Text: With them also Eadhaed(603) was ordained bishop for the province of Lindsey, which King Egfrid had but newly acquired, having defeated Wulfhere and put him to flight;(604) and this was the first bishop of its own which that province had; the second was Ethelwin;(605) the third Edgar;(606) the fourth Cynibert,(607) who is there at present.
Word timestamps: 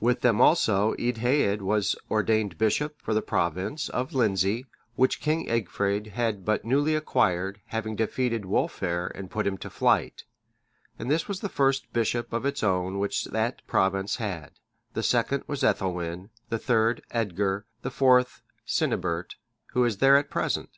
With 0.00 0.22
them 0.22 0.40
also 0.40 0.94
Eadhaed(603) 0.94 1.60
was 1.60 1.94
ordained 2.10 2.58
bishop 2.58 3.00
for 3.00 3.14
the 3.14 3.22
province 3.22 3.88
of 3.88 4.12
Lindsey, 4.12 4.66
which 4.96 5.20
King 5.20 5.46
Egfrid 5.48 6.08
had 6.14 6.44
but 6.44 6.64
newly 6.64 6.96
acquired, 6.96 7.60
having 7.66 7.94
defeated 7.94 8.42
Wulfhere 8.44 9.12
and 9.14 9.30
put 9.30 9.46
him 9.46 9.56
to 9.58 9.70
flight;(604) 9.70 10.24
and 10.98 11.08
this 11.08 11.28
was 11.28 11.38
the 11.38 11.48
first 11.48 11.92
bishop 11.92 12.32
of 12.32 12.44
its 12.44 12.64
own 12.64 12.98
which 12.98 13.26
that 13.26 13.64
province 13.68 14.16
had; 14.16 14.50
the 14.94 15.02
second 15.04 15.44
was 15.46 15.62
Ethelwin;(605) 15.62 16.28
the 16.48 16.58
third 16.58 17.00
Edgar;(606) 17.12 17.62
the 17.82 17.90
fourth 17.92 18.42
Cynibert,(607) 18.66 19.36
who 19.74 19.84
is 19.84 19.98
there 19.98 20.16
at 20.16 20.28
present. 20.28 20.70